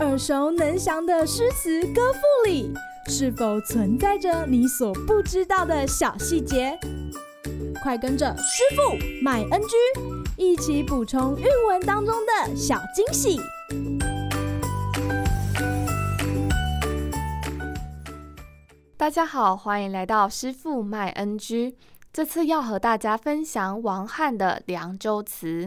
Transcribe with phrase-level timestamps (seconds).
[0.00, 2.72] 耳熟能详的诗词歌赋里，
[3.08, 6.78] 是否存在着你所不知道的小细节？
[7.82, 9.76] 快跟着师傅麦恩居
[10.36, 13.40] 一起补充韵文当中的小惊喜！
[18.96, 21.76] 大家好，欢迎来到师傅麦恩居。
[22.12, 25.66] 这次要和大家分享王翰的《凉州词》：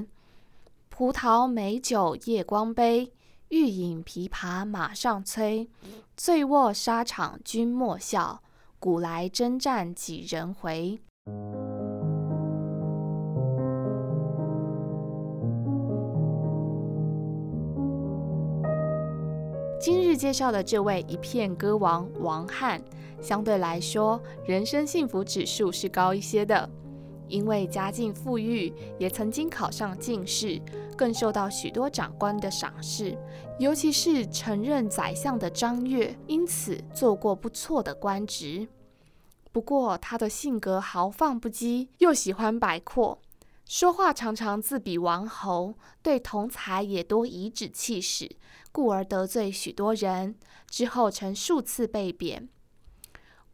[0.97, 3.13] 葡萄美酒夜光杯，
[3.49, 5.69] 欲饮琵琶马上催。
[6.15, 8.41] 醉卧沙场君莫笑，
[8.79, 10.99] 古来征战几人回。
[19.79, 22.81] 今日介绍的这位一片歌王王翰，
[23.21, 26.67] 相对来说，人生幸福指数是高一些的，
[27.29, 30.61] 因为家境富裕，也曾经考上进士，
[30.95, 33.17] 更受到许多长官的赏识，
[33.59, 38.67] 尤其是曾任宰相的张悦，因此做过不错的官职。
[39.51, 43.19] 不过，他的性格豪放不羁，又喜欢摆阔。
[43.65, 48.37] 说话常常自比王侯，对同才也多颐指气使，
[48.71, 50.35] 故而得罪许多人。
[50.69, 52.47] 之后曾数次被贬。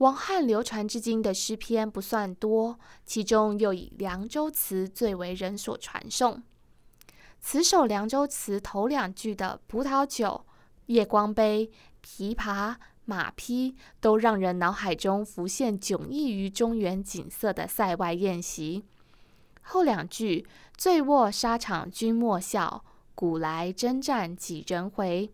[0.04, 6.44] 王翰流传至今的诗篇不算多，其中又以《凉州词》最为人所传颂。
[7.40, 10.46] 此首《凉州词》头两句的葡萄酒、
[10.88, 11.72] 夜光杯、
[12.06, 18.84] 琵琶、马匹，都让人脑海中浮现迥异于中原景色的塞外宴席。
[19.62, 22.84] 后两句“醉卧沙场君莫笑，
[23.16, 25.32] 古来征战几人回”，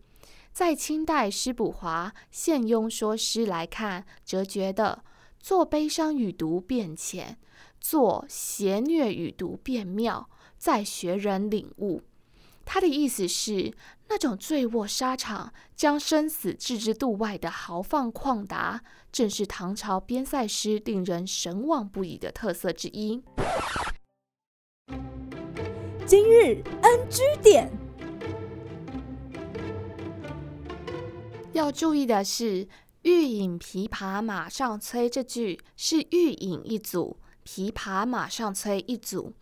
[0.52, 5.02] 在清代施补华《现庸说诗》来看，则觉得
[5.38, 7.38] 作悲伤与读变浅，
[7.80, 12.02] 作谐谑语读变妙，在学人领悟。
[12.66, 13.72] 他的意思是，
[14.08, 23.22] 那种醉卧沙场、将生死置之度外的豪放旷达，正是唐朝边塞诗令人神往不已的特色之一。
[26.06, 27.70] 今日 NG 点，
[31.52, 32.68] 要注意的是
[33.02, 39.32] ，“欲饮琵琶马上催”这句是“欲饮”一组，“琵琶马上催”一组，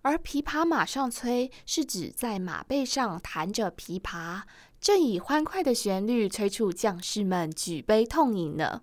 [0.00, 4.42] 而“琵琶马上催”是指在马背上弹着琵琶，
[4.80, 8.80] 正以欢快的旋律催促将士们举杯痛饮呢。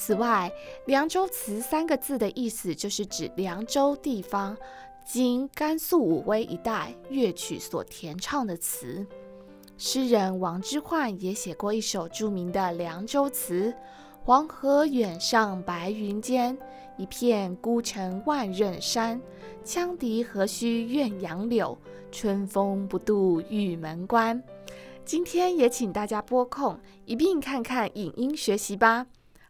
[0.00, 0.50] 此外，
[0.86, 4.56] 《凉州词》三个字的意思就是指凉州地方，
[5.04, 9.06] 今甘肃武威一带乐曲所填唱的词。
[9.76, 13.70] 诗人王之涣也写过一首著名的《凉州词》
[14.24, 16.56] ：“黄河远上白云间，
[16.96, 19.20] 一片孤城万仞山。
[19.66, 21.76] 羌笛何须怨杨柳，
[22.10, 24.42] 春风不度玉门关。”
[25.04, 29.06] 今天也请大家拨空一并看看影音学习吧。